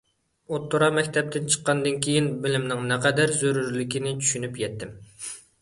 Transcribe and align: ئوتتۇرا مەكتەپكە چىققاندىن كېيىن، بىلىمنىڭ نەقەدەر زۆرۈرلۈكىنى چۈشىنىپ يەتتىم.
ئوتتۇرا 0.55 0.87
مەكتەپكە 0.97 1.41
چىققاندىن 1.55 2.01
كېيىن، 2.07 2.31
بىلىمنىڭ 2.47 2.83
نەقەدەر 2.93 3.37
زۆرۈرلۈكىنى 3.43 4.15
چۈشىنىپ 4.23 4.63
يەتتىم. 4.65 5.01